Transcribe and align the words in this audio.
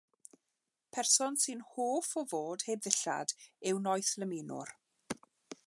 Person 0.97 1.35
sy'n 1.43 1.61
hoff 1.73 2.09
o 2.21 2.23
fod 2.31 2.65
heb 2.69 2.81
ddillad 2.87 3.35
yw 3.73 3.77
noethlymunwr. 3.85 4.73